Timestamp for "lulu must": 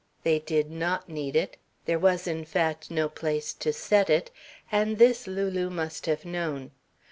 5.27-6.07